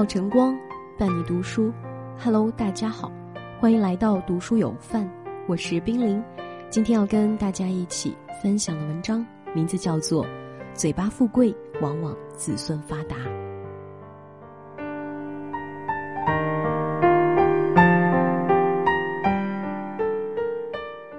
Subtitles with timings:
[0.00, 0.58] 好晨光，
[0.98, 1.70] 伴你读书。
[2.18, 3.12] Hello，大家好，
[3.60, 5.06] 欢迎来到读书有范，
[5.46, 6.24] 我是冰凌。
[6.70, 10.24] 今天要跟大家一起分享的文章，名字叫做
[10.72, 13.16] 《嘴巴富贵，往往子孙发达》。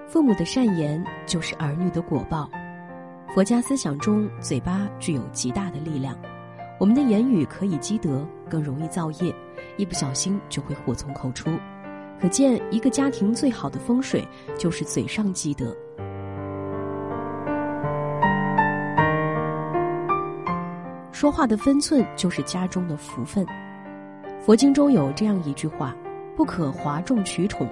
[0.07, 2.49] 父母的善言就是儿女的果报。
[3.35, 6.17] 佛家思想中，嘴巴具有极大的力量。
[6.79, 9.33] 我们的言语可以积德，更容易造业，
[9.77, 11.49] 一不小心就会祸从口出。
[12.19, 15.73] 可见，一个家庭最好的风水就是嘴上积德。
[21.13, 23.45] 说话的分寸就是家中的福分。
[24.41, 25.95] 佛经中有这样一句话
[26.35, 27.69] ：“不可哗众取宠，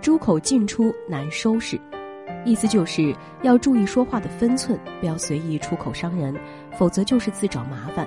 [0.00, 1.80] 诸口进出难收拾。”
[2.46, 6.34] 意思就是要注意说话的分寸，不要随意出口伤人，
[6.78, 8.06] 否则就是自找麻烦。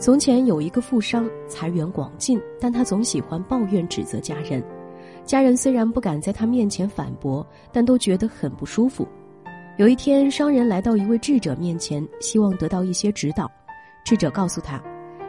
[0.00, 4.62] 从前有一个富商，财源广进，但他总喜欢抱怨指责家人。
[5.24, 9.06] 家人虽然不敢在他面前反驳，但都觉得很不舒服。
[9.76, 13.50] 有一天，商人来到一位智者面前，希望得到一些指导。
[14.04, 14.80] 智者告诉他，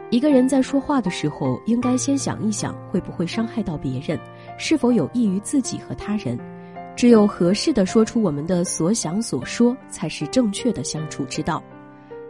[0.08, 4.16] 一个人在说话的时候，应该先想一想会不会伤害到别人，
[4.56, 6.38] 是否有益于自己和他人。
[6.94, 11.60] 只有合适的说出我们的所想所说，才是正确的相处之道。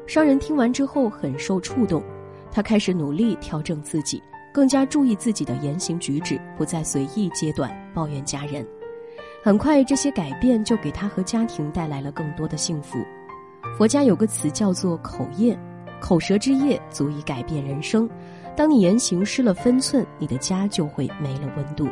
[0.06, 2.02] 商人听完之后很受触动，
[2.50, 8.66] 他开始努力调整自己，更加注意自己的言行举止，不再随意揭短抱怨家人。
[9.42, 12.98] 很快，这些改变就给他和家庭带来了更多的幸福。
[13.78, 15.58] 佛家有个词叫做“口业”，
[16.00, 18.08] 口舌之业足以改变人生。
[18.56, 21.88] 当你言行失了分寸，你的家就会没了温度。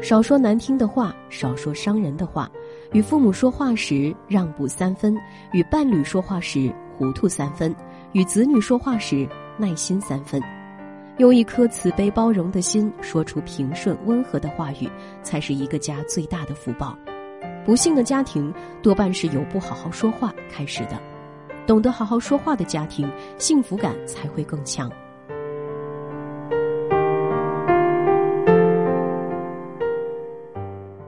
[0.00, 2.48] 少说难听的话，少说伤人的话。
[2.92, 5.16] 与父母说话时让步三分，
[5.52, 7.74] 与伴侣说话时糊涂三分，
[8.12, 9.28] 与子女说话时
[9.60, 10.40] 耐心三分。
[11.18, 14.88] 用一颗慈悲包容的心说出平顺温和的话语，
[15.22, 16.96] 才是一个家最大的福报。
[17.66, 18.52] 不幸的家庭
[18.82, 20.98] 多半是由不好好说话开始的，
[21.66, 24.90] 懂得好好说话的家庭，幸福感才会更强。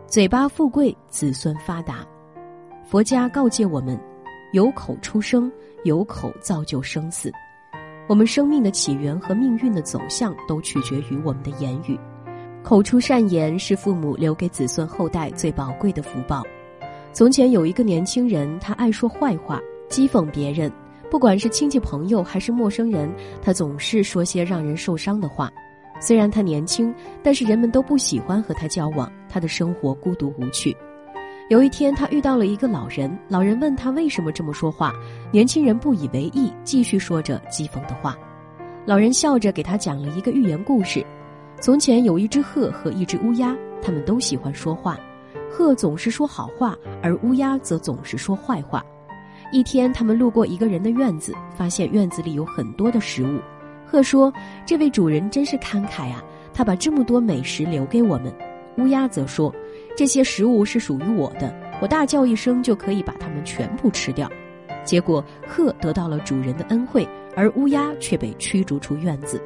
[0.07, 2.07] 嘴巴富贵，子孙发达。
[2.85, 3.99] 佛家告诫我们：
[4.53, 5.51] 有口出生，
[5.85, 7.33] 有口造就生死。
[8.13, 11.99] 我们生命的起源和命运的走向，都取决于我们的言语。
[12.63, 16.43] 口出善言是父母留给子孙后代最宝贵的福报。
[17.15, 19.59] 从前有一个年轻人，他爱说坏话，
[19.89, 20.71] 讥讽别人，
[21.11, 25.51] 不管是亲戚朋友还是陌生人，他总是说些让人受伤的话。
[25.99, 29.11] 虽然他年轻，但是人们都不喜欢和他交往。
[29.27, 30.77] 他的生活孤独无趣。
[31.49, 34.93] 有一天，他遇到了一个老人，老人问他为什么这么说话，
[35.33, 38.15] 年轻人不以为意，继续说着讥讽的话。
[38.85, 41.03] 老人笑着给他讲了一个寓言故事：
[41.59, 45.01] 从前有一只鹤和一只乌鸦，他们都喜欢说话。
[45.51, 48.85] 鹤总是说好话，而乌鸦则总是说坏话。
[49.53, 53.41] 一天，他们路过一个人的院子，发现院子里有很多的食物。
[53.87, 54.31] 鹤说
[54.67, 56.23] ：“这位主人真是慷慨啊，
[56.53, 58.31] 他把这么多美食留给我们。”
[58.77, 59.55] 乌鸦则说
[59.97, 64.31] ：“这些食物是属于我的，我大叫一声就可以把它们全部吃掉。”
[64.85, 67.07] 结果，鹤得到了主人的恩惠，
[67.37, 69.41] 而乌鸦却被驱逐出院子。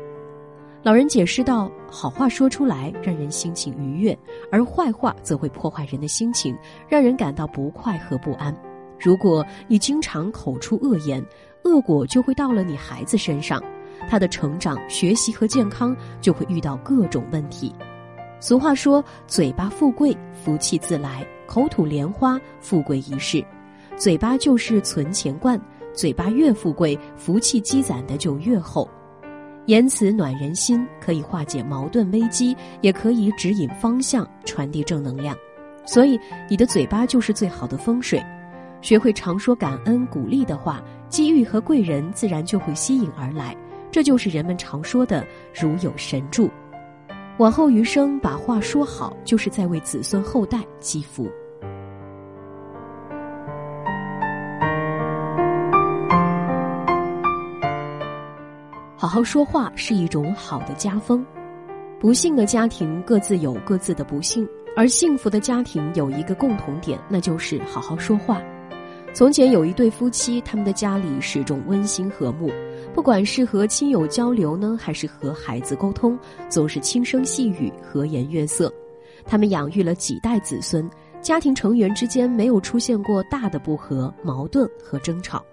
[0.83, 4.17] 老人解释道：“好话说出来，让人心情愉悦；
[4.53, 6.57] 而坏话则会破坏人的心情，
[6.89, 8.57] 让人感到不快和不安。
[8.99, 11.21] 如果你经常口出恶言，
[11.65, 13.63] 恶果就会到了你孩子身上。”
[14.09, 17.75] 他的成长、学习和健康就会遇到各种问题。
[18.39, 23.45] 俗话说：“嘴巴富贵，福气自来；口吐莲花，富贵一世。”
[23.97, 25.59] 嘴巴就是存钱罐，
[25.95, 28.87] 嘴巴越富贵，福气积攒的就越厚。
[29.65, 35.35] 言辞暖人心，可以化解矛盾危机，也可以指引方向，传递正能量。
[35.87, 38.23] 所以，你的嘴巴就是最好的风水。
[38.83, 43.57] 学会常说感恩、鼓励的话，机遇和贵人自然就会吸引而来。
[43.91, 45.27] 这就是人们常说的
[45.59, 46.51] “如有神助”，
[47.39, 51.29] 往后余生把话说好，就是在为子孙后代积福。
[58.99, 61.25] 好好说话是一种好的家风。
[62.01, 68.41] 不幸的家庭各自有各自的不幸，而幸福的家庭有一个共同点，那就是好好说话。
[69.13, 72.51] 从前有一对夫妻，他们的家里始终温馨和睦，
[72.95, 78.73] 不管是和亲友交流呢，还是和孩子沟通，总是轻声细语、和颜悦色。
[79.27, 80.89] 他们养育了几代子孙，
[81.21, 85.45] 家庭成员之间没有出现过大的不和、矛盾和争吵。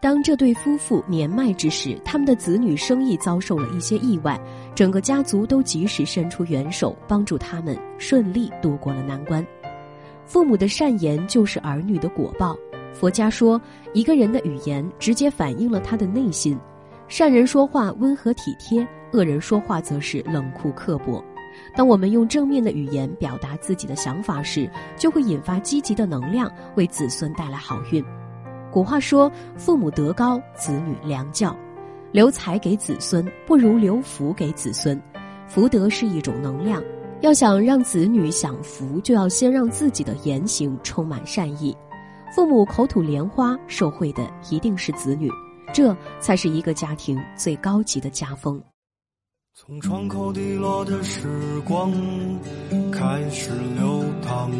[0.00, 4.40] 当这对夫妇年迈之时，他们的子女生意遭受了一些意外，
[4.74, 9.46] 整个家族都及时伸出援手，帮助他们顺利度过了难关。
[10.24, 12.56] 父母的善言就是儿女的果报。
[12.94, 13.60] 佛家说，
[13.92, 16.58] 一个人的语言直接反映了他的内心。
[17.06, 21.22] 善人说话温和体贴，恶人说话则是冷酷刻薄。
[21.76, 28.02] 当我们用正面的语言表达自己的想法时，就会引发积极的能量，为子孙带来好运。
[28.72, 31.56] 古话说：“父母德高，子女良教。”
[32.12, 35.00] 留财给子孙，不如留福给子孙。
[35.46, 36.82] 福德是一种能量，
[37.20, 41.76] 要想让子女享福，就要先让自己的言行充满善意。
[42.34, 45.30] 父母口吐莲花，受惠的一定是子女，
[45.72, 48.60] 这才是一个家庭最高级的家风。
[49.54, 51.28] 从窗口滴落的时
[51.64, 51.92] 光
[52.90, 54.50] 开始流淌。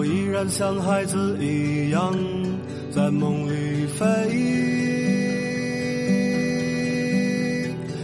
[0.00, 2.16] 我依然像孩子一样
[2.90, 4.06] 在梦里飞，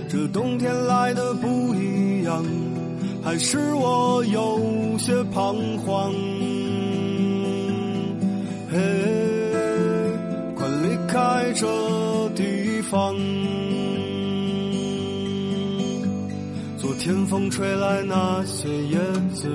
[0.07, 2.45] 这冬天来的不一样，
[3.25, 4.61] 还是我有
[4.99, 6.13] 些彷徨。
[8.71, 8.77] 嘿，
[10.55, 11.67] 快离开这
[12.35, 13.17] 地方，
[16.77, 18.99] 昨天风吹来那些叶
[19.33, 19.49] 子。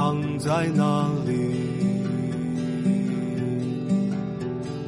[0.00, 1.34] 躺在那里，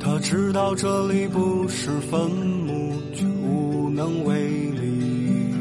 [0.00, 5.52] 他知道这里不是坟墓，却无能为力。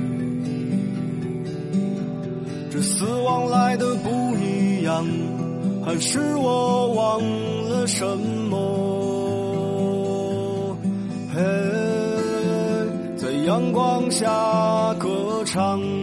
[2.70, 5.06] 这死亡来的不一样，
[5.86, 7.20] 还是我忘
[7.68, 8.06] 了什
[8.50, 8.58] 么？
[11.36, 11.42] 嘿，
[13.18, 16.01] 在阳光下歌唱。